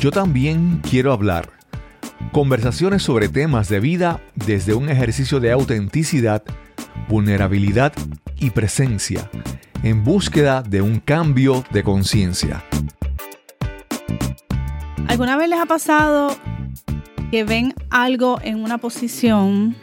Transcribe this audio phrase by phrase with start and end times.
[0.00, 1.50] Yo también quiero hablar.
[2.32, 6.42] Conversaciones sobre temas de vida desde un ejercicio de autenticidad,
[7.08, 7.92] vulnerabilidad
[8.38, 9.30] y presencia,
[9.82, 12.62] en búsqueda de un cambio de conciencia.
[15.08, 16.36] ¿Alguna vez les ha pasado
[17.30, 19.76] que ven algo en una posición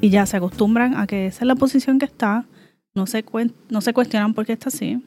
[0.00, 2.46] y ya se acostumbran a que esa es la posición que está?
[2.94, 5.02] No se, cuestionan por qué está así.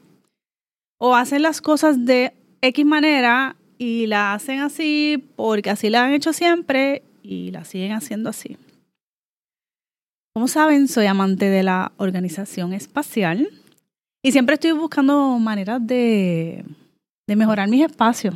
[0.97, 6.13] O hacen las cosas de X manera y la hacen así porque así la han
[6.13, 8.57] hecho siempre y la siguen haciendo así.
[10.33, 13.49] Como saben, soy amante de la organización espacial
[14.21, 16.65] y siempre estoy buscando maneras de,
[17.27, 18.35] de mejorar mis espacios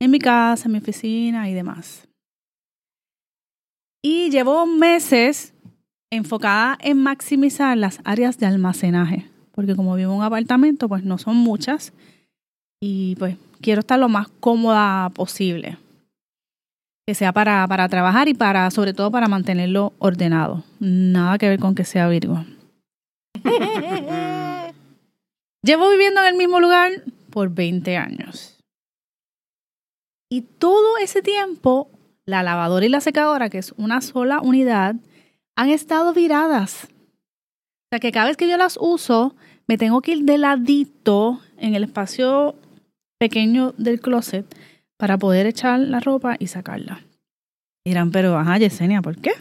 [0.00, 2.08] en mi casa, en mi oficina y demás.
[4.02, 5.52] Y llevo meses
[6.10, 11.18] enfocada en maximizar las áreas de almacenaje, porque como vivo en un apartamento, pues no
[11.18, 11.92] son muchas
[12.80, 15.78] y pues quiero estar lo más cómoda posible.
[17.06, 20.62] Que sea para, para trabajar y para, sobre todo, para mantenerlo ordenado.
[20.78, 22.44] Nada que ver con que sea Virgo.
[25.62, 26.90] Llevo viviendo en el mismo lugar
[27.30, 28.58] por 20 años.
[30.30, 31.90] Y todo ese tiempo,
[32.24, 34.94] la lavadora y la secadora, que es una sola unidad,
[35.56, 36.84] han estado viradas.
[36.84, 39.34] O sea que cada vez que yo las uso,
[39.66, 42.54] me tengo que ir de ladito en el espacio
[43.20, 44.46] pequeño del closet
[44.96, 47.04] para poder echar la ropa y sacarla.
[47.84, 49.32] Dirán, pero ajá, Yesenia, ¿por qué?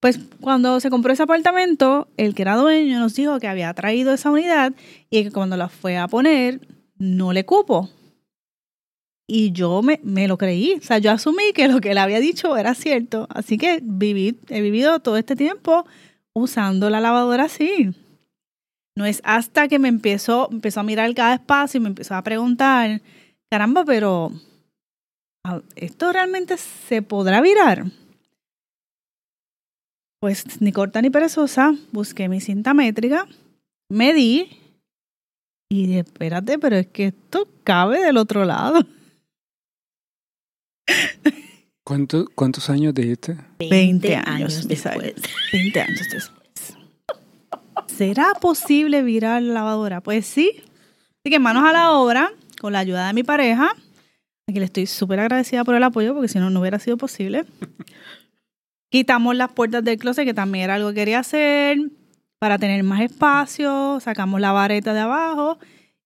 [0.00, 4.12] Pues cuando se compró ese apartamento, el que era dueño nos dijo que había traído
[4.12, 4.72] esa unidad
[5.10, 6.60] y que cuando la fue a poner,
[6.96, 7.88] no le cupo
[9.26, 10.74] y yo me, me, lo creí.
[10.74, 13.26] O sea, yo asumí que lo que él había dicho era cierto.
[13.30, 15.86] Así que viví, he vivido todo este tiempo
[16.34, 17.94] usando la lavadora así.
[18.96, 22.22] No es hasta que me empezó, empezó a mirar cada espacio y me empezó a
[22.22, 23.00] preguntar,
[23.50, 24.32] caramba, pero
[25.76, 27.86] ¿esto realmente se podrá virar?
[30.20, 33.26] Pues ni corta ni perezosa, busqué mi cinta métrica,
[33.90, 34.58] medí
[35.70, 38.86] y dije, espérate, pero es que esto cabe del otro lado.
[41.82, 43.38] ¿Cuántos años dijiste?
[43.58, 45.14] 20, años, después.
[45.50, 46.41] 20 años después.
[47.86, 50.00] ¿Será posible virar la lavadora?
[50.00, 50.52] Pues sí.
[50.56, 53.74] Así que manos a la obra, con la ayuda de mi pareja.
[54.48, 57.44] Aquí le estoy súper agradecida por el apoyo, porque si no, no hubiera sido posible.
[58.90, 61.78] Quitamos las puertas del closet, que también era algo que quería hacer,
[62.38, 64.00] para tener más espacio.
[64.00, 65.58] Sacamos la vareta de abajo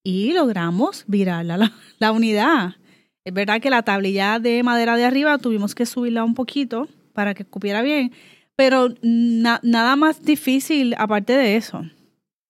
[0.03, 2.75] y logramos virar la, la unidad.
[3.25, 7.35] Es verdad que la tablilla de madera de arriba tuvimos que subirla un poquito para
[7.35, 8.13] que cupiera bien,
[8.57, 11.85] pero nada más difícil aparte de eso.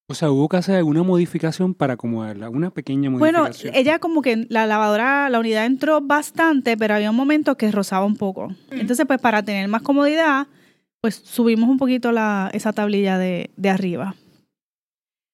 [0.09, 3.72] O sea, hubo que hacer alguna modificación para acomodarla, una pequeña modificación.
[3.72, 7.72] Bueno, ella como que la lavadora, la unidad entró bastante, pero había un momento que
[7.72, 8.50] rozaba un poco.
[8.71, 8.81] Mm.
[8.81, 10.47] Entonces, pues para tener más comodidad,
[11.00, 14.15] pues subimos un poquito la, esa tablilla de, de arriba.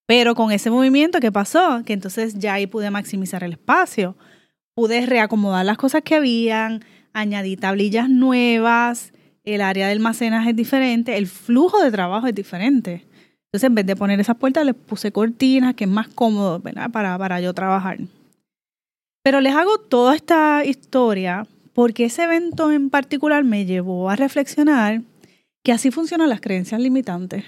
[0.07, 4.17] Pero con ese movimiento que pasó, que entonces ya ahí pude maximizar el espacio
[4.75, 9.12] pude reacomodar las cosas que habían, añadí tablillas nuevas,
[9.45, 13.05] el área de almacenaje es diferente, el flujo de trabajo es diferente.
[13.47, 16.91] Entonces, en vez de poner esas puertas, les puse cortinas, que es más cómodo ¿verdad?
[16.91, 17.99] Para, para yo trabajar.
[19.23, 25.03] Pero les hago toda esta historia porque ese evento en particular me llevó a reflexionar
[25.63, 27.45] que así funcionan las creencias limitantes.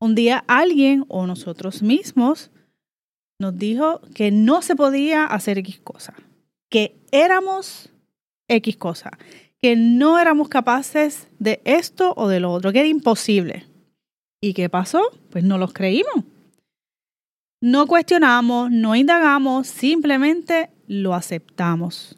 [0.00, 2.50] Un día alguien o nosotros mismos
[3.38, 6.14] nos dijo que no se podía hacer X cosa,
[6.70, 7.90] que éramos
[8.48, 9.18] X cosa,
[9.66, 13.66] que no éramos capaces de esto o de lo otro, que era imposible.
[14.40, 15.02] ¿Y qué pasó?
[15.28, 16.22] Pues no los creímos.
[17.60, 22.16] No cuestionamos, no indagamos, simplemente lo aceptamos.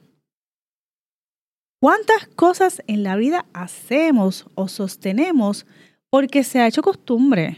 [1.80, 5.64] ¿Cuántas cosas en la vida hacemos o sostenemos
[6.10, 7.56] porque se ha hecho costumbre?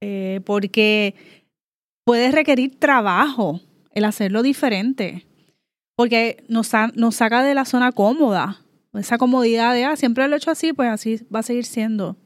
[0.00, 1.14] Eh, porque
[2.04, 3.60] puede requerir trabajo
[3.92, 5.24] el hacerlo diferente,
[5.94, 8.58] porque nos, nos saca de la zona cómoda,
[8.94, 12.16] esa comodidad de, ah, siempre lo he hecho así, pues así va a seguir siendo.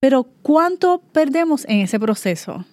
[0.00, 2.64] Pero ¿cuánto perdemos en ese proceso?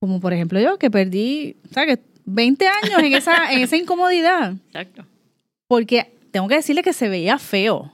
[0.00, 1.98] Como por ejemplo yo, que perdí, ¿sabes?
[2.24, 4.54] 20 años en esa, en esa incomodidad.
[4.68, 5.06] Exacto.
[5.66, 7.92] Porque tengo que decirle que se veía feo,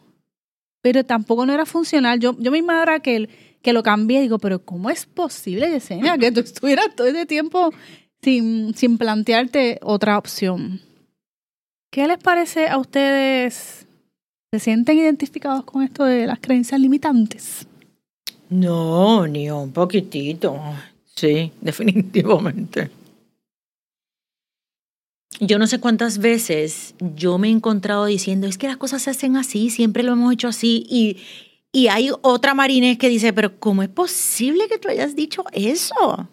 [0.81, 2.21] pero tampoco no era funcional.
[2.21, 3.29] Yo, yo misma era que el,
[3.65, 4.21] que lo cambié.
[4.21, 7.73] Digo, pero ¿cómo es posible, Yesenia, que tú estuvieras todo ese tiempo
[8.23, 10.81] sin, sin plantearte otra opción?
[11.94, 13.87] ¿Qué les parece a ustedes?
[14.52, 17.69] ¿Se sienten identificados con esto de las creencias limitantes?
[18.50, 20.61] No, ni un poquitito.
[21.14, 22.91] Sí, definitivamente.
[25.38, 29.11] yo no sé cuántas veces yo me he encontrado diciendo, es que las cosas se
[29.11, 30.85] hacen así, siempre lo hemos hecho así.
[30.90, 31.19] Y,
[31.70, 36.29] y hay otra marines que dice, pero ¿cómo es posible que tú hayas dicho eso?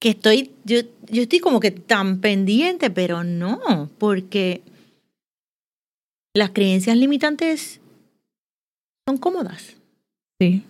[0.00, 4.62] Que estoy, yo, yo estoy como que tan pendiente, pero no, porque
[6.34, 7.80] las creencias limitantes
[9.06, 9.76] son cómodas.
[10.40, 10.62] Sí.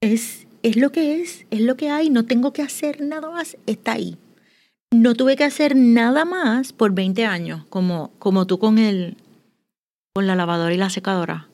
[0.00, 3.56] Es, es lo que es, es lo que hay, no tengo que hacer nada más,
[3.66, 4.16] está ahí.
[4.92, 9.16] No tuve que hacer nada más por 20 años, como, como tú con el
[10.14, 11.48] con la lavadora y la secadora.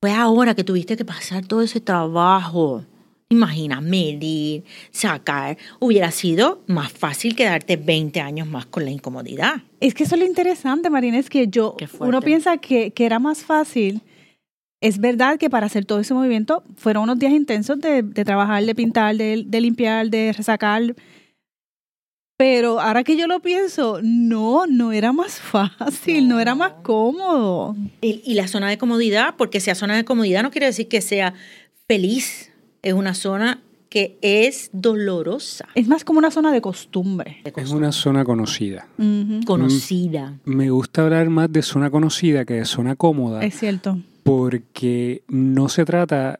[0.00, 2.84] Fue ahora que tuviste que pasar todo ese trabajo.
[3.30, 5.58] Imagina, medir, sacar.
[5.80, 9.56] Hubiera sido más fácil quedarte 20 años más con la incomodidad.
[9.80, 13.18] Es que eso es lo interesante, Marina, es que yo, uno piensa que, que era
[13.18, 14.00] más fácil.
[14.80, 18.64] Es verdad que para hacer todo ese movimiento fueron unos días intensos de, de trabajar,
[18.64, 20.94] de pintar, de, de limpiar, de resacar.
[22.38, 27.76] Pero ahora que yo lo pienso, no, no era más fácil, no, era más cómodo.
[28.00, 31.02] Y, y la zona de comodidad, porque sea zona de comodidad no quiere decir que
[31.02, 31.34] sea
[31.88, 32.47] feliz.
[32.82, 37.38] Es una zona que es dolorosa, Es más como una zona de costumbre.
[37.42, 38.86] de Es una zona conocida.
[38.98, 40.38] Ujú, conocida.
[40.44, 43.98] Me gusta hablar más de zona conocida que de zona cómoda, Es cierto.
[44.24, 46.38] porque no se trata,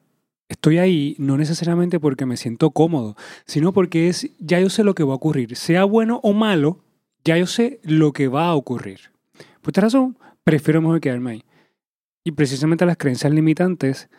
[0.51, 4.95] estoy ahí no necesariamente porque me siento cómodo, sino porque es, ya yo sé lo
[4.95, 6.81] que va a ocurrir, sea bueno o malo,
[7.25, 9.01] ya yo sé lo que va a ocurrir.
[9.63, 11.45] Por esta razón, prefiero mejor quedarme ahí.
[12.25, 14.11] Y precisamente las creencias limitantes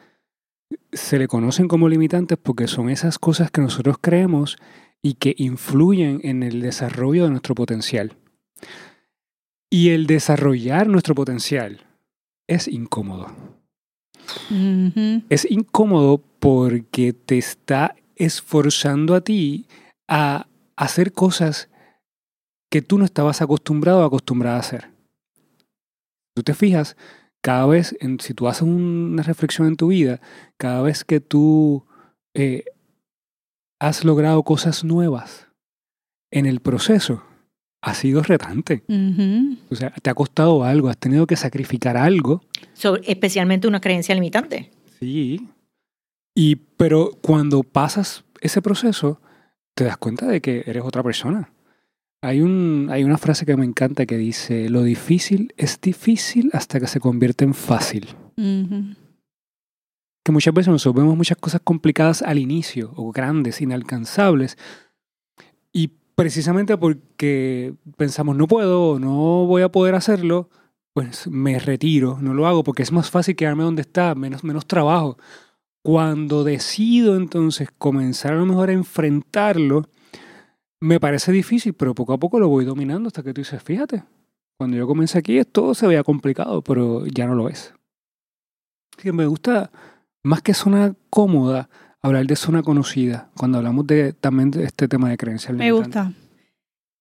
[0.92, 4.57] se le conocen como limitantes porque son esas cosas que nosotros creemos
[5.01, 8.18] y que influyen en el desarrollo de nuestro potencial.
[9.71, 11.86] Y el desarrollar nuestro potencial
[12.48, 13.27] es incómodo.
[15.30, 19.68] Es incómodo porque te está esforzando a ti
[20.07, 21.69] a hacer cosas
[22.69, 24.89] que tú no estabas acostumbrado o acostumbrada a hacer.
[26.36, 26.95] Tú te fijas,
[27.42, 30.20] cada vez, en, si tú haces una reflexión en tu vida,
[30.58, 31.86] cada vez que tú
[32.34, 32.66] eh,
[33.80, 35.48] has logrado cosas nuevas
[36.32, 37.24] en el proceso,
[37.82, 38.84] ha sido retante.
[39.70, 42.42] O sea, te ha costado algo, has tenido que sacrificar algo
[42.74, 44.70] Sobre- especialmente una creencia limitante.
[45.00, 45.48] Sí.
[46.36, 49.22] Y pero cuando pasas ese proceso,
[49.76, 51.52] te das cuenta de que eres otra persona.
[52.21, 56.80] Hay, un, hay una frase que me encanta que dice, lo difícil es difícil hasta
[56.80, 58.10] que se convierte en fácil.
[60.24, 64.57] Que muchas veces nosotros vemos muchas cosas complicadas al inicio, o grandes, inalcanzables,
[65.71, 70.50] y precisamente porque pensamos, no puedo, no voy a poder hacerlo,
[70.94, 74.66] pues me retiro, no lo hago, porque es más fácil quedarme donde está, menos, menos
[74.66, 75.18] trabajo.
[75.81, 79.88] Cuando decido entonces comenzar a lo mejor a enfrentarlo,
[80.81, 84.04] me parece difícil, pero poco a poco lo voy dominando hasta que tú dices, fíjate,
[84.58, 87.74] cuando yo comencé aquí todo se veía complicado, pero ya no lo es.
[88.98, 89.72] Así que me gusta,
[90.24, 91.70] más que zona cómoda,
[92.02, 96.14] hablar de zona conocida, cuando hablamos de también de este tema de creencias Me gusta.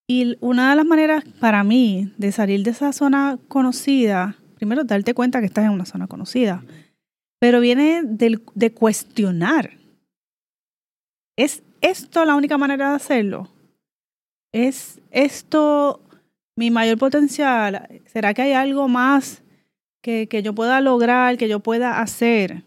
[0.09, 5.13] Y una de las maneras para mí de salir de esa zona conocida, primero darte
[5.15, 6.65] cuenta que estás en una zona conocida,
[7.41, 9.73] pero viene del- de cuestionar.
[11.37, 13.49] ¿Es esto la única manera de hacerlo?
[14.53, 16.03] ¿Es esto
[16.57, 17.89] mi mayor potencial?
[18.07, 19.43] ¿Será que hay algo más
[20.03, 22.65] que, que yo pueda lograr, que yo pueda hacer?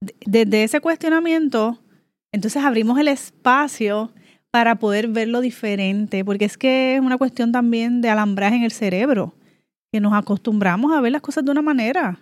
[0.00, 1.82] De- Desde ese cuestionamiento,
[2.32, 4.12] entonces abrimos el espacio
[4.50, 8.72] para poder verlo diferente, porque es que es una cuestión también de alambraje en el
[8.72, 9.34] cerebro,
[9.92, 12.20] que nos acostumbramos a ver las cosas de una manera.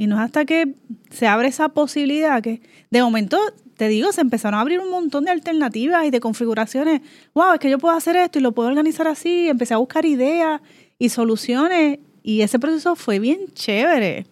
[0.00, 0.76] Y no es hasta que
[1.10, 3.38] se abre esa posibilidad que de momento,
[3.76, 7.02] te digo, se empezaron a abrir un montón de alternativas y de configuraciones.
[7.34, 9.50] Wow, es que yo puedo hacer esto y lo puedo organizar así.
[9.50, 10.62] Empecé a buscar ideas
[10.98, 14.24] y soluciones y ese proceso fue bien chévere.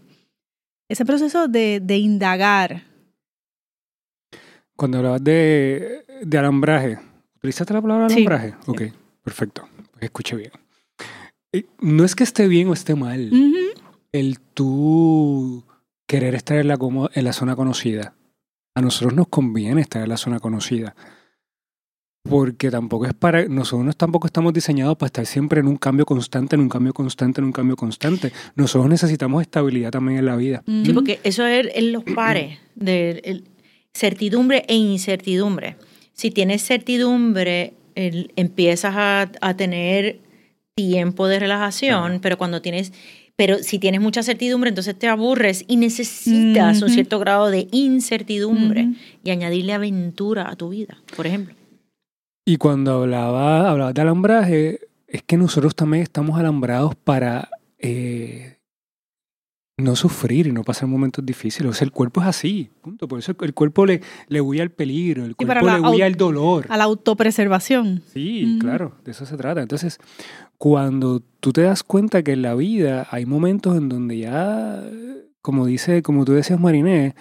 [0.88, 2.84] Ese proceso de, de indagar.
[4.75, 6.98] Cuando hablabas de, de alambraje,
[7.37, 8.14] ¿utilizaste la palabra Sí.
[8.14, 8.54] alambraje?
[8.66, 8.82] Ok,
[9.22, 9.68] perfecto.
[9.92, 10.52] Pues escuche bien.
[11.52, 13.28] Eh, No es que esté bien o esté mal.
[13.30, 13.56] Ujú.
[14.12, 15.64] El tú
[16.06, 18.14] querer estar en la, como- en la zona conocida.
[18.74, 20.94] A nosotros nos conviene estar en la zona conocida.
[22.28, 23.46] Porque tampoco es para.
[23.46, 27.40] Nosotros tampoco estamos diseñados para estar siempre en un cambio constante, en un cambio constante,
[27.40, 28.32] en un cambio constante.
[28.54, 30.62] Nosotros necesitamos estabilidad también en la vida.
[30.66, 33.44] Sí, porque eso es en los pares de el-
[33.94, 35.76] certidumbre e incertidumbre.
[36.12, 40.20] Si tienes certidumbre, el- empiezas a, a tener
[40.76, 42.92] tiempo de relajación, pero cuando tienes,
[43.38, 48.88] pero si tienes mucha certidumbre, entonces te aburres y necesitas un cierto grado de incertidumbre
[49.23, 51.54] y añadirle aventura a tu vida, por ejemplo.
[52.45, 58.57] Y cuando hablaba, hablaba de alambraje, es que nosotros también estamos alambrados para eh,
[59.78, 61.70] no sufrir y no pasar momentos difíciles.
[61.70, 63.06] O sea, el cuerpo es así, punto.
[63.06, 66.66] Por eso el cuerpo le, le huye al peligro, el cuerpo le huye al dolor.
[66.68, 68.02] A la autopreservación.
[68.12, 69.62] Sí, claro, de eso se trata.
[69.62, 69.99] Entonces,
[70.58, 74.82] cuando tú te das cuenta que en la vida hay momentos en donde ya,
[75.40, 77.14] como dice, como tú decías, Mariné,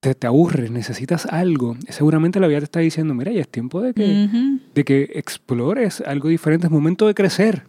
[0.00, 1.76] te, te aburres, necesitas algo.
[1.88, 4.28] Seguramente la vida te está diciendo, mira, ya es tiempo de que,
[4.74, 7.68] de que explores algo diferente, es momento de crecer.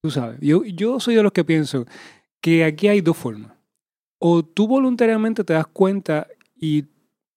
[0.00, 1.86] Tú sabes, yo, yo soy de los que pienso
[2.40, 3.59] que aquí hay dos formas.
[4.22, 6.84] O tú voluntariamente te das cuenta y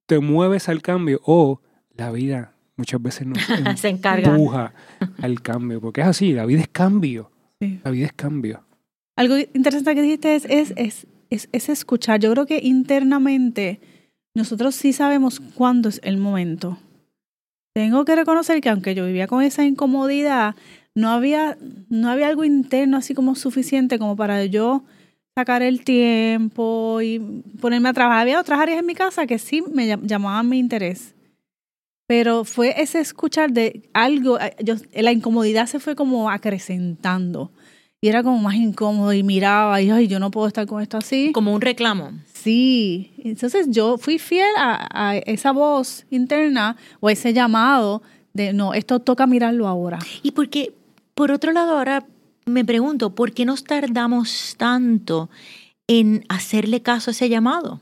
[0.06, 1.60] te mueves al cambio, o
[1.96, 3.40] la vida muchas veces nos
[3.80, 4.30] Se encarga.
[4.32, 4.74] empuja
[5.22, 7.80] al cambio, porque es así, la vida es cambio, Sí.
[7.84, 8.64] la vida es cambio.
[9.16, 12.20] Algo interesante que dijiste es, es, es, es, es escuchar.
[12.20, 13.80] Yo creo que internamente
[14.36, 16.78] nosotros sí sabemos cuándo es el momento.
[17.74, 20.56] Tengo que reconocer que aunque yo vivía con esa incomodidad,
[20.96, 21.58] no había,
[21.90, 24.84] no había algo interno así como suficiente como para yo
[25.36, 27.20] sacar el tiempo y
[27.60, 28.22] ponerme a trabajar.
[28.22, 31.16] Había otras áreas en mi casa que sí me llam- llamaban mi interés.
[32.08, 37.52] Pero fue ese escuchar de algo, eh, yo, la incomodidad se fue como acrecentando.
[38.02, 40.98] Y era como más incómodo y miraba y, ay, yo no puedo estar con esto
[40.98, 41.32] así.
[41.32, 42.12] Como un reclamo.
[42.34, 48.02] Sí, entonces yo fui fiel a, a esa voz interna o ese llamado
[48.34, 50.00] de, no, esto toca mirarlo ahora.
[50.22, 50.74] Y porque,
[51.14, 52.06] por otro lado, ahora
[52.46, 55.30] me pregunto, ¿por qué nos tardamos tanto
[55.88, 57.82] en hacerle caso a ese llamado?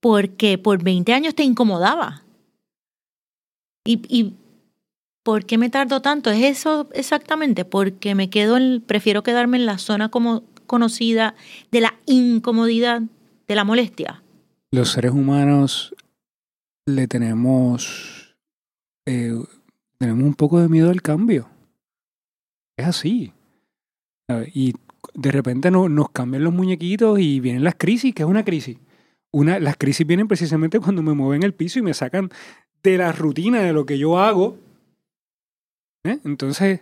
[0.00, 2.22] Porque por 20 años te incomodaba.
[3.84, 4.34] ¿Y,
[5.22, 6.30] por qué me tardo tanto?
[6.30, 11.34] Es eso exactamente, porque me quedo en, prefiero quedarme en la zona como conocida
[11.70, 13.02] de la incomodidad,
[13.46, 14.22] de la molestia.
[14.70, 15.94] Los seres humanos
[16.86, 18.36] le tenemos,
[19.06, 19.34] eh,
[19.98, 21.48] tenemos un poco de miedo al cambio.
[22.76, 23.32] Es así.
[24.54, 24.74] Y
[25.14, 28.78] de repente no- nos cambian los muñequitos y vienen las crisis, que es una crisis.
[29.32, 32.30] Una, las crisis vienen precisamente cuando me mueven el piso y me sacan
[32.82, 34.58] de la rutina de lo que yo hago.
[36.04, 36.18] ¿Eh?
[36.24, 36.80] Entonces,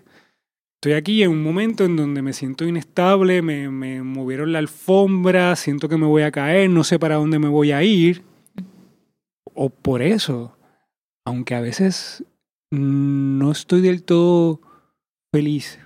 [0.76, 5.57] estoy aquí en un momento en donde me siento inestable, me, me movieron la alfombra,
[5.57, 8.23] siento que me voy a caer, no sé para dónde me voy a ir.
[9.55, 10.57] O por eso,
[11.25, 12.25] aunque a veces
[12.71, 14.61] no estoy del todo
[15.33, 15.79] feliz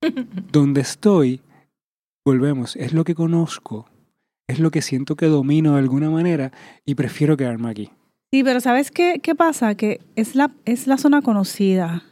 [0.52, 1.40] donde estoy,
[2.24, 3.88] volvemos, es lo que conozco,
[4.46, 6.52] es lo que siento que domino de alguna manera
[6.84, 7.90] y prefiero quedarme aquí.
[8.30, 9.74] Sí, pero ¿sabes qué, pasa?
[9.74, 12.04] Que es la, es la zona conocida.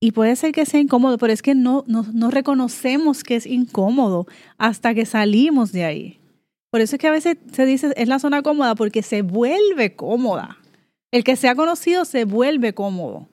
[0.00, 3.46] Y puede ser que sea incómodo, pero es que no, no, no reconocemos que es
[3.46, 6.20] incómodo hasta que salimos de ahí.
[6.70, 9.96] Por eso es que a veces se dice es la zona cómoda porque se vuelve
[9.96, 10.58] cómoda.
[11.10, 13.28] El que sea conocido se vuelve cómodo.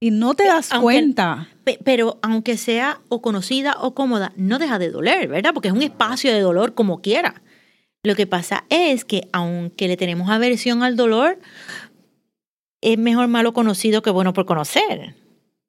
[0.00, 1.48] Y no te das Aunque- cuenta.
[1.64, 5.52] Pe- Pero aunque sea o conocida o cómoda, no deja de doler, ¿verdad?
[5.54, 7.42] Porque es un espacio de dolor como quiera.
[8.04, 11.38] Lo que pasa es que aunque le tenemos aversión al dolor,
[12.82, 15.14] es mejor malo conocido que bueno por conocer.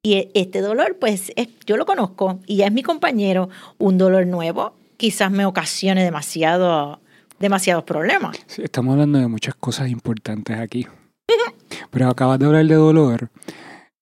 [0.02, 3.48] Y e- este dolor, pues es- yo lo conozco y ya es mi compañero.
[3.78, 7.00] Un dolor nuevo quizás me ocasione demasiado,
[7.40, 8.36] demasiados problemas.
[8.46, 10.86] Sí, Estamos hablando de muchas cosas importantes aquí.
[11.90, 13.30] Pero acabas de hablar de dolor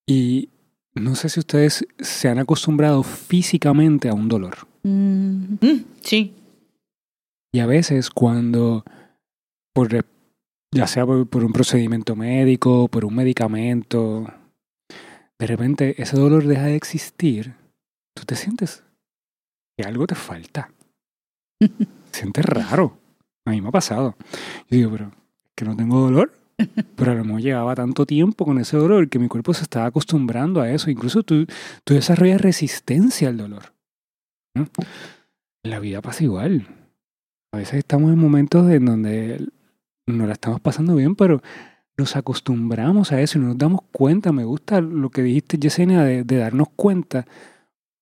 [0.07, 0.49] y
[0.95, 4.57] no sé si ustedes se han acostumbrado físicamente a un dolor.
[4.83, 6.33] Mm, Mm, sí.
[7.53, 8.85] Y a veces cuando,
[9.75, 9.89] por,
[10.73, 14.27] ya sea por, por un procedimiento médico, por un medicamento,
[15.39, 17.55] de repente ese dolor deja de existir,
[18.15, 18.83] tú te sientes
[19.77, 20.71] que algo te falta.
[21.61, 22.99] Te sientes raro.
[23.45, 24.17] A mí me ha pasado.
[24.71, 25.13] Yo digo, pero
[25.55, 26.33] que no tengo dolor.
[26.97, 29.87] Pero a lo mejor llevaba tanto tiempo con ese dolor que mi cuerpo se estaba
[29.87, 30.91] acostumbrando a eso.
[30.91, 31.47] Incluso tú,
[31.85, 33.75] tú desarrollas resistencia al dolor.
[34.55, 34.67] ¿no?
[35.63, 36.67] La vida pasa igual.
[37.53, 39.47] A veces estamos en momentos en donde
[40.07, 41.43] no la estamos pasando bien, pero
[41.99, 44.33] nos acostumbramos a eso y no nos damos cuenta.
[44.33, 47.27] Me gusta lo que dijiste, Yesenia, de, de darnos cuenta.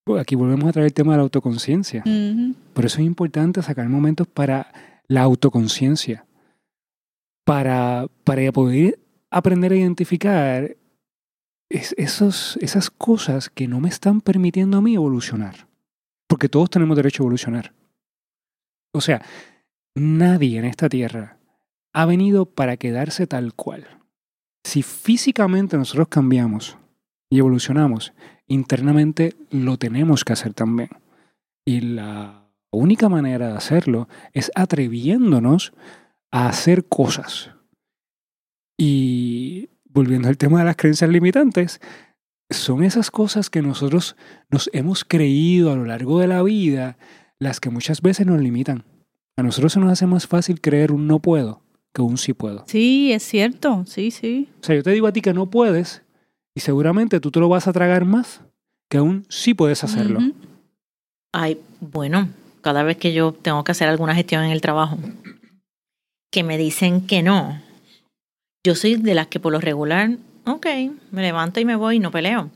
[0.05, 2.03] Pues Aquí volvemos a traer el tema de la autoconciencia.
[2.05, 2.55] ujú.
[2.73, 4.73] Por eso es importante sacar momentos para
[5.09, 6.25] la autoconciencia,
[7.45, 8.99] para, para poder
[9.31, 10.77] aprender a identificar
[11.71, 15.69] es- esos, esas cosas que no me están permitiendo a mí evolucionar.
[16.29, 17.75] Porque todos tenemos derecho a evolucionar.
[18.93, 19.23] O sea,
[19.95, 21.39] nadie en esta tierra
[21.93, 23.87] ha venido para quedarse tal cual.
[24.65, 26.79] Si físicamente nosotros cambiamos
[27.31, 28.13] y evolucionamos,
[28.47, 30.91] internamente lo tenemos que hacer también.
[31.67, 35.73] Y la única manera de hacerlo es atreviéndonos
[36.35, 37.53] a hacer cosas.
[38.77, 41.81] Y volviendo al tema de las creencias limitantes,
[42.51, 44.17] son esas cosas que nosotros
[44.51, 46.99] nos hemos creído a lo largo de la vida
[47.39, 48.85] las que muchas veces nos limitan.
[49.37, 51.63] A nosotros se nos hace más fácil creer un no puedo
[51.93, 52.65] que un sí puedo.
[52.67, 54.49] Sí, es cierto, sí, sí.
[54.61, 56.03] O sea, yo te digo a ti que no puedes
[56.57, 58.41] y seguramente tú te lo vas a tragar más
[58.89, 60.19] que un sí puedes hacerlo.
[61.33, 62.29] Ay, bueno,
[62.61, 64.99] cada vez que yo tengo que hacer alguna gestión en el trabajo,
[66.35, 67.63] que me dicen que no,
[68.67, 70.67] yo soy de las que por lo regular, ok,
[71.13, 72.51] me levanto y me voy y no peleo.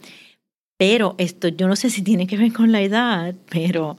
[0.76, 3.96] Pero esto, yo no sé si tiene que ver con la edad, pero,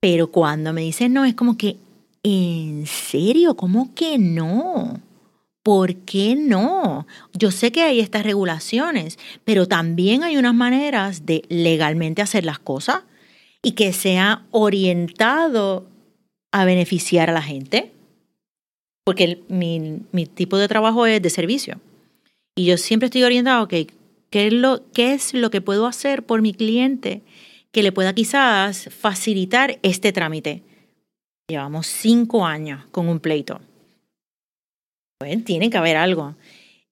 [0.00, 1.76] pero cuando me dicen no, es como que,
[2.22, 3.54] ¿en serio?
[3.54, 4.98] ¿Cómo que no?
[5.62, 7.06] ¿Por qué no?
[7.34, 12.60] Yo sé que hay estas regulaciones, pero también hay unas maneras de legalmente hacer las
[12.60, 13.02] cosas
[13.60, 15.86] y que sea orientado
[16.50, 17.92] a beneficiar a la gente.
[19.06, 21.80] Porque mi, tipo de trabajo es de servicio.
[22.56, 23.74] Y yo siempre estoy orientado, ok,
[24.30, 27.22] ¿qué es, lo, ¿qué es lo que puedo hacer por mi cliente
[27.70, 30.62] que le pueda quizás facilitar este trámite?
[31.48, 33.60] Llevamos cinco años con un pleito.
[35.18, 36.34] Pues tiene que haber algo.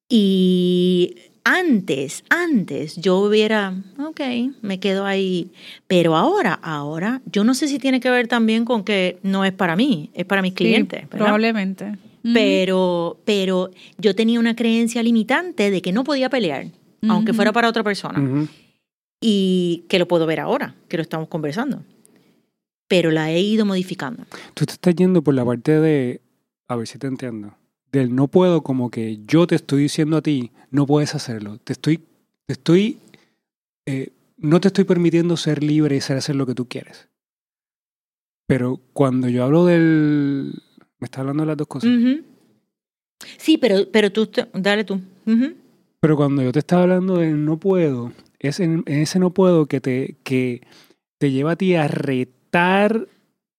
[0.09, 4.21] Y antes, antes yo hubiera, ok,
[4.63, 5.51] me quedo ahí.
[5.87, 9.53] Pero ahora, ahora, yo no sé si tiene que ver también con que no es
[9.53, 11.03] para mí, es para mis Sí, clientes.
[11.03, 11.19] ¿verdad?
[11.19, 11.99] probablemente.
[12.33, 16.69] Pero, pero yo tenía una creencia limitante de que no podía pelear,
[17.07, 18.49] aunque fuera para otra persona.
[19.21, 21.83] Y que lo puedo ver ahora, que lo estamos conversando.
[22.89, 24.25] Pero la he ido modificando.
[24.55, 26.21] Tú te estás yendo por la parte de,
[26.69, 27.55] a ver si te entiendo,
[27.95, 31.59] del no puedo como que yo te estoy diciendo a ti, no puedes hacerlo.
[31.65, 31.99] Te estoy,
[32.47, 32.99] te estoy,
[33.87, 37.09] eh, no te estoy permitiendo ser libre y ser hacer lo que tú quieres.
[38.47, 40.53] Pero cuando yo hablo del,
[40.99, 41.91] me estás hablando de las dos cosas.
[43.39, 45.01] Sí, pero, pero tú, te- dale tú.
[46.01, 49.67] Pero cuando yo te estaba hablando del no puedo, es en, en ese no puedo
[49.67, 50.61] que te, que
[51.19, 53.09] te lleva a ti a retar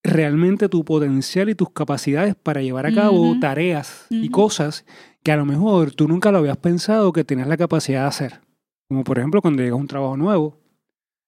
[0.06, 4.86] realmente tu potencial y tus capacidades para llevar a cabo tareas y cosas
[5.24, 8.41] que a lo mejor tú nunca lo habías pensado que tenías la capacidad de hacer.
[8.88, 10.58] Como por ejemplo cuando llegas a un trabajo nuevo,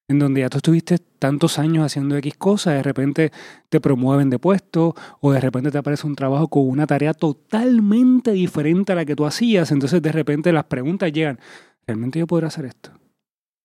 [0.08, 3.32] en donde ya tú estuviste tantos años haciendo X cosas, de repente
[3.70, 8.32] te promueven de puesto o de repente te aparece un trabajo con una tarea totalmente
[8.32, 11.40] diferente a la que tú hacías, entonces de repente las preguntas llegan,
[11.86, 12.92] ¿realmente yo podré hacer esto?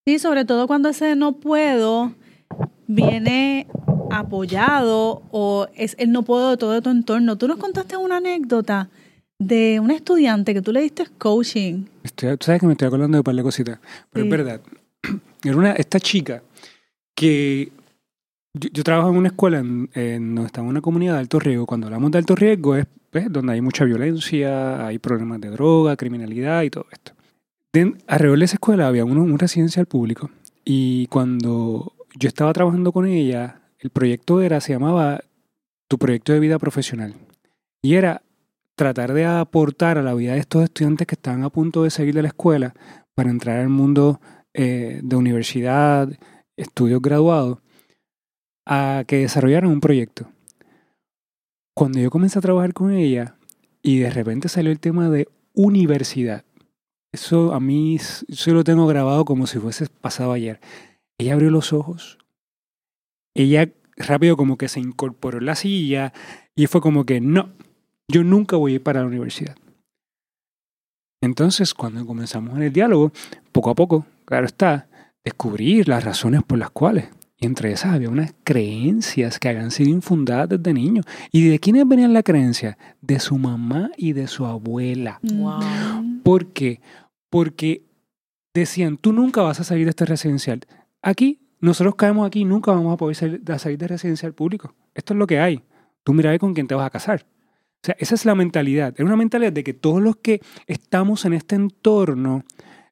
[0.07, 2.13] Sí, sobre todo cuando ese no puedo
[2.87, 3.67] viene
[4.11, 7.37] apoyado o es el no puedo de todo tu entorno.
[7.37, 8.89] Tú nos contaste una anécdota
[9.39, 11.85] de un estudiante que tú le diste coaching.
[12.05, 13.79] Estoy- tú sabes que me estoy acordando de un par de cositas,
[14.11, 14.31] pero Sí.
[14.31, 14.61] es verdad.
[15.45, 16.43] Era una, esta chica
[17.15, 17.73] que
[18.55, 21.67] yo, yo trabajo en una escuela en, en donde está una comunidad de alto riesgo.
[21.67, 25.97] Cuando hablamos de alto riesgo es pues, donde hay mucha violencia, hay problemas de droga,
[25.97, 27.13] criminalidad y todo esto.
[27.73, 30.31] Den- alrededor de esa escuela había uno- un residencial público
[30.65, 35.21] y cuando yo estaba trabajando con ella, el proyecto era, se llamaba
[35.89, 37.15] Tu proyecto de vida profesional.
[37.83, 38.23] Y era
[38.77, 42.15] tratar de aportar a la vida de estos estudiantes que estaban a punto de salir
[42.15, 42.75] de la escuela
[43.15, 44.21] para entrar al mundo
[44.55, 46.09] eh, de universidad,
[46.57, 47.59] estudios graduados,
[48.67, 50.29] a que desarrollaran un proyecto.
[51.75, 53.37] Cuando yo comencé a trabajar con ella
[53.83, 56.45] y de repente salió el tema de universidad,
[57.13, 57.99] eso a mí
[58.29, 60.61] yo lo tengo grabado como si fuese pasado ayer.
[61.23, 62.19] Ella abrió los ojos,
[63.33, 66.13] ella rápido como que se incorporó en la silla
[66.57, 67.51] y fue como que no,
[68.09, 69.55] yo nunca voy a ir para la universidad.
[71.23, 73.13] Entonces, cuando comenzamos en el diálogo,
[73.53, 74.89] poco a poco, claro está,
[75.23, 77.09] descubrir las razones por las cuales.
[77.37, 81.03] Y entre esas había unas creencias que habían sido infundadas desde niño.
[81.31, 82.77] ¿Y de quiénes venían las creencias?
[83.01, 85.21] De su mamá y de su abuela.
[85.23, 85.59] Wow.
[85.59, 86.23] Ujú.
[86.25, 86.81] ¿Por qué?
[87.31, 87.85] Porque
[88.55, 90.61] decían, tú nunca vas a salir de este residencial.
[91.03, 94.75] Aquí, nosotros caemos aquí, nunca vamos a poder salir, de residencial público.
[94.95, 95.63] Esto es lo que hay.
[96.05, 97.27] Tú mira con quién te vas a casar.
[97.27, 98.95] O sea, esa es la mentalidad.
[98.97, 102.45] Es una mentalidad de que todos los que estamos en este entorno,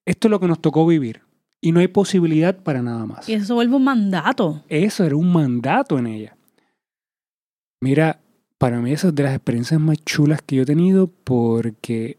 [0.05, 1.23] esto es lo que nos tocó vivir.
[1.61, 3.29] Y no hay posibilidad para nada más.
[3.29, 4.65] Y eso vuelve un mandato.
[4.69, 6.37] Eso era un mandato en ella.
[7.81, 8.21] Mira,
[8.59, 12.19] para mí esa es de las experiencias más chulas que yo he tenido porque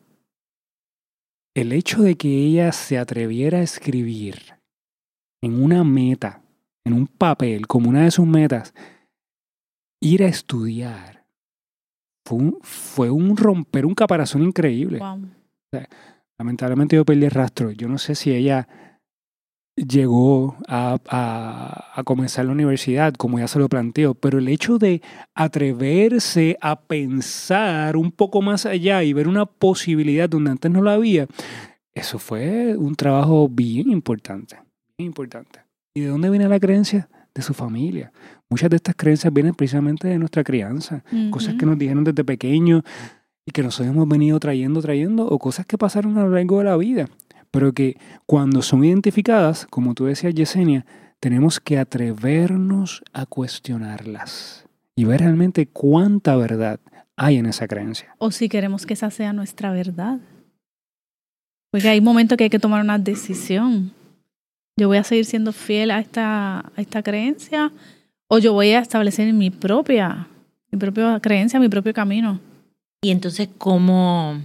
[1.53, 4.60] el hecho de que ella se atreviera a escribir
[5.41, 6.41] en una meta,
[6.85, 8.73] en un papel, como una de sus metas,
[10.01, 11.25] ir a estudiar,
[12.25, 14.99] fue un, fue un romper un caparazón increíble.
[14.99, 15.27] Wow.
[16.39, 17.71] Lamentablemente yo perdí el rastro.
[17.71, 18.67] Yo no sé si ella
[19.75, 24.77] llegó a, a- a comenzar la universidad, como ya se lo planteó, pero el hecho
[24.77, 25.01] de
[25.33, 30.93] atreverse a pensar un poco más allá y ver una posibilidad donde antes no la
[30.93, 31.27] había,
[31.93, 34.57] Eso fue un trabajo bien importante,
[35.01, 35.59] bien importante.
[35.93, 37.09] ¿Y de dónde viene la creencia?
[37.33, 38.11] De su familia.
[38.49, 42.83] Muchas de estas creencias vienen precisamente de nuestra crianza, cosas que nos dijeron desde pequeños
[43.45, 46.65] y que nosotros hemos venido trayendo, trayendo, o cosas que pasaron a lo largo de
[46.65, 47.07] la vida,
[47.49, 50.85] pero que cuando son identificadas, como tú decías, Yesenia,
[51.19, 56.79] tenemos que atrevernos a cuestionarlas y ver realmente cuánta verdad
[57.15, 58.15] hay en esa creencia.
[58.17, 60.19] O si queremos que esa sea nuestra verdad.
[61.71, 63.93] Porque hay momentos que hay que tomar una decisión.
[64.81, 67.71] Yo voy a seguir siendo fiel a esta, a esta creencia
[68.27, 70.27] o yo voy a establecer mi propia,
[70.71, 72.39] mi propia creencia, mi propio camino.
[73.03, 74.41] Y entonces, ¿cómo,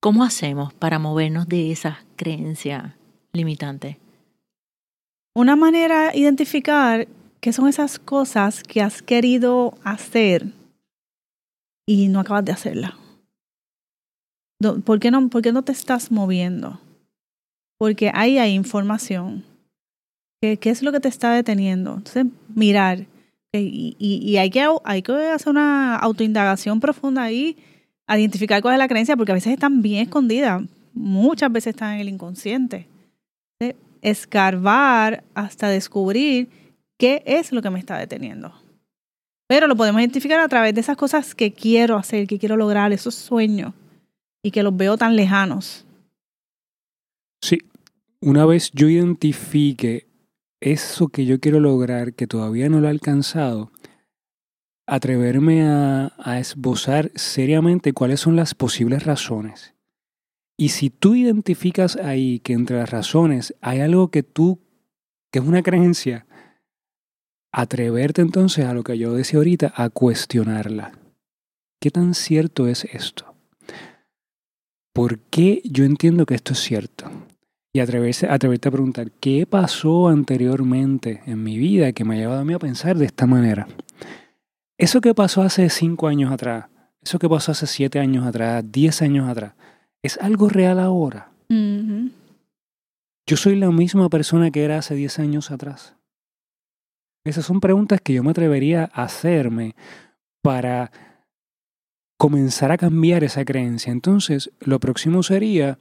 [0.00, 2.94] cómo hacemos para movernos de esas creencias
[3.34, 3.98] limitantes?
[5.34, 7.06] Una manera de identificar
[7.40, 10.46] qué son esas cosas que has querido hacer
[11.84, 12.96] y no acabas de hacerla.
[14.86, 16.80] ¿Por qué no, por qué no te estás moviendo?
[17.78, 19.44] Porque ahí hay información.
[20.40, 21.94] ¿Qué, qué es lo que te está deteniendo?
[21.94, 23.06] Entonces, mirar.
[23.52, 27.56] Y, y, hay, que, hay que hacer una autoindagación profunda ahí,
[28.08, 30.62] identificar cuál es la creencia, porque a veces están bien escondidas.
[30.92, 32.86] Muchas veces están en el inconsciente.
[34.02, 36.48] Escarbar hasta descubrir
[36.98, 38.52] qué es lo que me está deteniendo.
[39.48, 42.92] Pero lo podemos identificar a través de esas cosas que quiero hacer, que quiero lograr,
[42.92, 43.72] esos sueños,
[44.42, 45.85] y que los veo tan lejanos.
[47.46, 47.60] Sí,
[48.20, 50.08] una vez yo identifique
[50.60, 53.70] eso que yo quiero lograr, que todavía no lo he alcanzado,
[54.84, 59.76] atreverme a, esbozar seriamente cuáles son las posibles razones.
[60.58, 64.58] Y si tú identificas ahí que entre las razones hay algo que tú,
[65.30, 66.26] que es una creencia,
[67.52, 70.98] atreverte entonces a lo que yo decía ahorita, a cuestionarla.
[71.80, 73.36] ¿Qué tan cierto es esto?
[74.92, 77.08] ¿Por qué yo entiendo que esto es cierto?
[77.76, 82.40] Y atreverse, atreverte a preguntar, ¿qué pasó anteriormente en mi vida que me ha llevado
[82.40, 83.68] a mí a pensar de esta manera?
[84.78, 86.70] Eso que pasó hace cinco años atrás,
[87.02, 89.52] eso que pasó hace siete años atrás, diez años atrás,
[90.02, 91.32] ¿es algo real ahora?
[91.50, 95.96] Yo soy la misma persona que era hace diez años atrás.
[97.26, 99.74] Esas son preguntas que yo me atrevería a hacerme
[100.40, 100.90] para
[102.16, 103.92] comenzar a cambiar esa creencia.
[103.92, 105.78] Entonces, lo próximo sería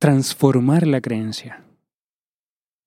[0.00, 1.62] transformar la creencia.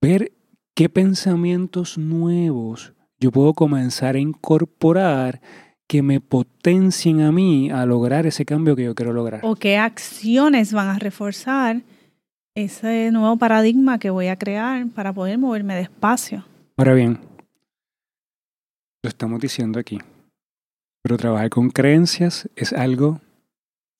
[0.01, 0.33] Ver
[0.75, 5.39] qué pensamientos nuevos yo puedo comenzar a incorporar
[5.87, 9.39] que me potencien a mí a lograr ese cambio que yo quiero lograr.
[9.43, 11.83] O qué acciones van a reforzar
[12.55, 16.45] ese nuevo paradigma que voy a crear para poder moverme despacio.
[16.75, 17.19] Ahora bien,
[19.03, 19.99] lo estamos diciendo aquí,
[21.01, 23.21] pero trabajar con creencias es algo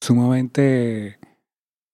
[0.02, 1.19] sumamente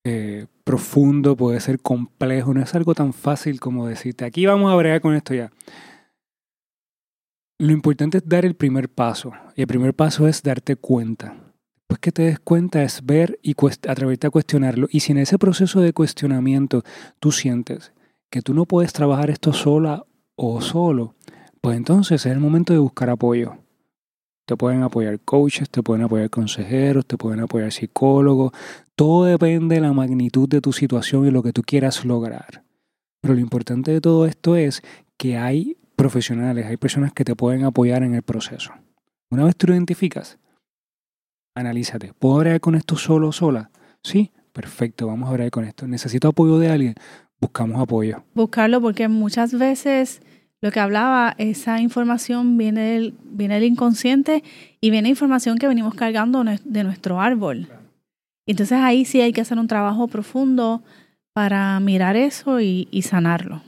[0.03, 4.75] eh, profundo, puede ser complejo, no es algo tan fácil como decirte, aquí vamos a
[4.75, 5.51] bregar con esto ya.
[7.57, 11.35] Lo importante es dar el primer paso, y el primer paso es darte cuenta.
[11.89, 13.55] Después que te des cuenta es ver y
[13.87, 14.87] atreverte a cuestionarlo.
[14.91, 16.83] Y si en ese proceso de cuestionamiento
[17.19, 17.93] tú sientes
[18.29, 21.15] que tú no puedes trabajar esto sola o solo,
[21.61, 23.57] pues entonces es el momento de buscar apoyo.
[24.45, 28.51] Te pueden apoyar coaches, te pueden apoyar consejeros, te pueden apoyar psicólogos.
[28.99, 32.65] Todo depende de la magnitud de tu situación y lo que tú quieras lograr.
[33.21, 34.81] Pero lo importante de todo esto es
[35.15, 38.73] que hay profesionales, hay personas que te pueden apoyar en el proceso.
[39.31, 40.37] Una vez tú lo identificas,
[41.55, 42.11] analízate.
[42.11, 43.71] ¿Puedo hablar con esto solo o sola?
[44.03, 45.87] Sí, perfecto, vamos a hablar con esto.
[45.87, 46.95] ¿Necesito apoyo de alguien?
[47.39, 48.25] Buscamos apoyo.
[48.33, 50.21] Buscarlo porque muchas veces
[50.59, 54.43] lo que hablaba, esa información viene del, viene del inconsciente
[54.81, 57.69] y viene información que venimos cargando de nuestro árbol.
[58.51, 60.81] Entonces ahí sí hay que hacer un trabajo profundo
[61.33, 63.61] para mirar eso y, sanarlo.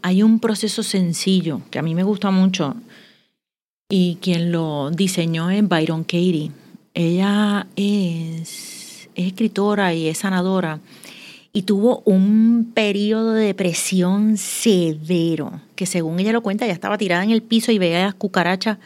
[0.00, 2.76] Hay un proceso sencillo que a mí me gusta mucho
[3.88, 6.52] y quien lo diseñó es Byron Katie.
[6.94, 10.78] Ella es escritora y es sanadora
[11.52, 17.24] y tuvo un periodo de depresión severo, que según ella lo cuenta, ya estaba tirada
[17.24, 18.78] en el piso y veía a las cucarachas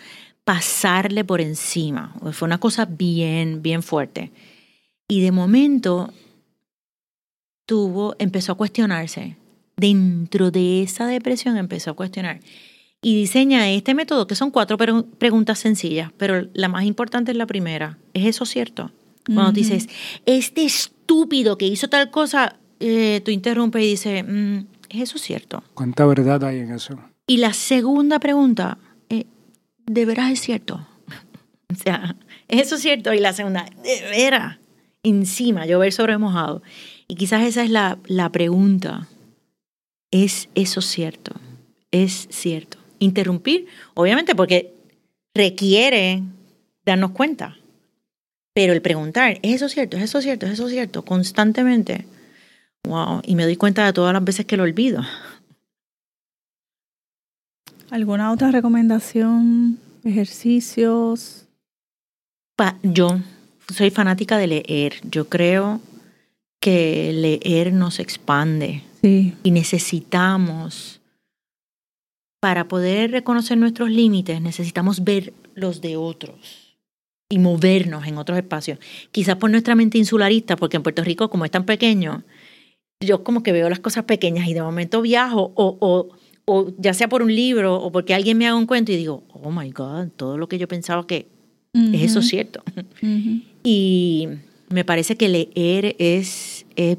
[0.45, 2.15] pasarle por encima.
[2.33, 4.31] Fue una cosa bien, bien fuerte.
[5.09, 6.13] Y de momento
[7.67, 9.37] tuvo, empezó a cuestionarse.
[9.77, 12.41] Dentro de esa depresión empezó a cuestionar.
[13.01, 17.47] Y diseña este método, que son cuatro preguntas sencillas, pero la más importante es la
[17.47, 17.99] primera.
[18.15, 18.93] ¿Es eso cierto?
[19.27, 19.89] Cuando dices,
[20.27, 25.63] este estúpido que hizo tal cosa, eh, tú interrumpes y dices, mm, ¿es eso cierto?
[25.75, 26.99] ¿Cuánta verdad hay en eso?
[27.27, 29.27] Y la segunda pregunta, eh,
[29.87, 30.87] ¿de veras es cierto?
[31.73, 32.17] o sea,
[32.49, 33.13] ¿es eso cierto?
[33.13, 34.59] Y la segunda, ¿de veras?
[35.03, 36.63] Encima, llover sobre mojado.
[37.09, 39.09] Y quizás esa es la, la pregunta.
[40.11, 41.33] ¿Es eso cierto?
[41.91, 42.79] ¿Es cierto?
[42.99, 44.75] Interrumpir, obviamente, porque
[45.35, 46.23] requiere
[46.85, 47.57] darnos cuenta.
[48.55, 49.97] Pero el preguntar, ¿es eso cierto?
[49.97, 50.47] ¿Es eso cierto?
[50.47, 51.05] ¿Es eso cierto?
[51.05, 52.07] Constantemente.
[52.85, 53.23] Wow.
[53.25, 55.03] Y me doy cuenta de todas las veces que lo olvido.
[57.91, 59.79] ¿Alguna otra recomendación?
[60.05, 61.47] ¿Ejercicios?
[62.83, 63.19] yo
[63.69, 64.95] soy fanática de leer.
[65.03, 65.81] Yo creo
[66.61, 68.83] que leer nos expande.
[69.03, 69.35] Sí.
[69.43, 71.01] Y necesitamos,
[72.41, 76.77] para poder reconocer nuestros límites, necesitamos ver los de otros
[77.29, 78.79] y movernos en otros espacios.
[79.11, 82.23] Quizás por nuestra mente insularista, porque en Puerto Rico, como es tan pequeño,
[83.01, 86.09] yo como que veo las cosas pequeñas y de momento viajo o, o,
[86.45, 89.25] o ya sea por un libro o porque alguien me haga un cuento y digo,
[89.33, 91.29] oh my God, todo lo que yo pensaba que
[91.75, 92.63] es eso cierto.
[93.63, 94.29] Y
[94.69, 96.99] me parece que leer es, es,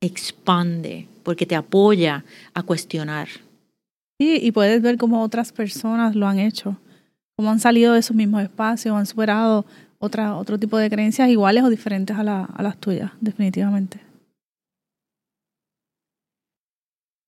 [0.00, 2.24] expande porque te apoya
[2.54, 3.28] a cuestionar.
[4.18, 6.76] Sí, y puedes ver cómo otras personas lo han hecho,
[7.36, 9.64] cómo han salido de esos mismos espacios, han superado
[9.98, 14.00] otra, otro tipo de creencias iguales o diferentes a, la, a las tuyas, definitivamente.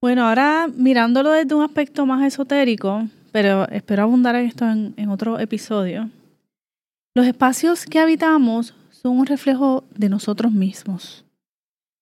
[0.00, 5.40] Bueno, ahora mirándolo desde un aspecto más esotérico, pero espero abundar en esto en otro
[5.40, 6.08] episodio.
[7.18, 11.24] Los espacios que habitamos son un reflejo de nosotros mismos,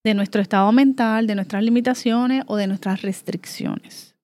[0.05, 4.15] de nuestro estado mental, de nuestras limitaciones o de nuestras restricciones.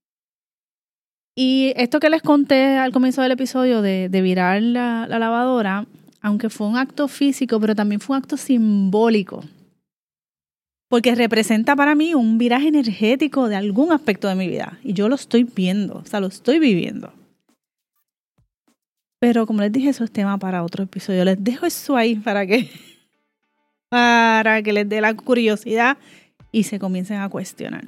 [1.35, 5.87] Y esto que les conté al comienzo del episodio de, virar la, la lavadora,
[6.21, 9.43] aunque fue un acto físico, pero también fue un acto simbólico
[10.91, 15.09] porque representa para mí un viraje energético de algún aspecto de mi vida y yo
[15.09, 17.15] lo estoy viendo, o sea, lo estoy viviendo.
[19.23, 21.25] Pero como les dije, eso es tema para otro episodio.
[21.25, 22.69] Les dejo eso ahí para que
[23.89, 25.97] para que les dé la curiosidad
[26.51, 27.85] y se comiencen a cuestionar.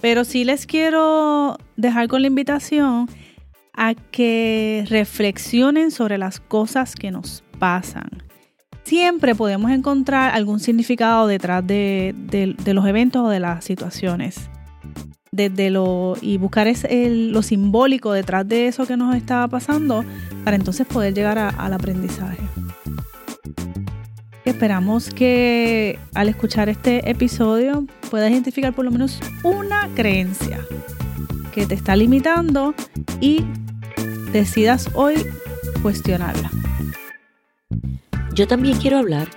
[0.00, 3.08] Pero sí les quiero dejar con la invitación
[3.72, 8.24] a que reflexionen sobre las cosas que nos pasan
[8.82, 12.14] siempre podemos encontrar algún significado detrás de,
[12.66, 14.50] los eventos o de las situaciones.
[15.38, 20.04] Desde lo, y buscar lo simbólico detrás de eso que nos estaba pasando
[20.42, 22.42] para entonces poder llegar al aprendizaje.
[24.44, 30.58] Esperamos que al escuchar este episodio puedas identificar por lo menos una creencia
[31.54, 32.74] que te está limitando
[33.20, 33.44] y
[34.32, 35.24] decidas hoy
[35.82, 36.50] cuestionarla.
[38.34, 39.28] Yo también quiero hablar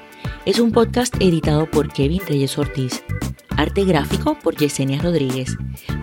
[0.47, 3.03] es un podcast editado por Kevin Reyes Ortiz,
[3.62, 5.56] arte gráfico por Yesenia Rodríguez,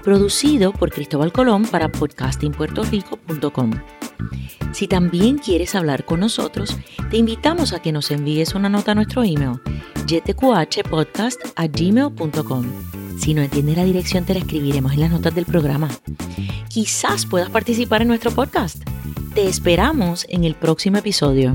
[0.03, 3.71] producido por Cristóbal Colón para podcastingpuertorico.com.
[4.73, 6.77] Si también quieres hablar con nosotros,
[7.11, 9.61] te invitamos a que nos envíes una nota a nuestro email,
[11.67, 12.65] gmail.com.
[13.19, 15.89] Si no entiendes la dirección, te la escribiremos en las notas del programa.
[16.69, 18.83] Quizás puedas participar en nuestro podcast.
[19.35, 21.53] Te esperamos en el próximo episodio.